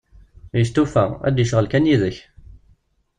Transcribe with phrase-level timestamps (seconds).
[0.57, 2.17] Yestufa, ad d-yecɣel kan yid-k.